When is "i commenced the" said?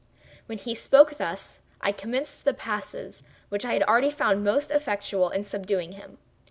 1.79-2.55